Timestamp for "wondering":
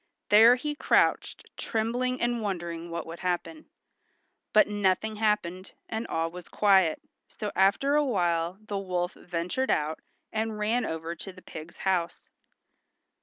2.41-2.89